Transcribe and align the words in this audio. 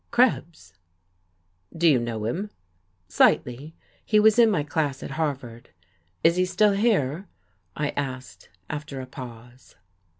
"Krebs." 0.09 0.73
"Do 1.77 1.87
you 1.87 1.99
know 1.99 2.25
him?" 2.25 2.49
"Slightly. 3.07 3.75
He 4.03 4.19
was 4.19 4.39
in 4.39 4.49
my 4.49 4.63
class 4.63 5.03
at 5.03 5.11
Harvard.... 5.11 5.69
Is 6.23 6.37
he 6.37 6.45
still 6.45 6.71
here?" 6.73 7.27
I 7.75 7.89
asked, 7.89 8.49
after 8.67 8.99
a 8.99 9.05
pause. 9.05 9.75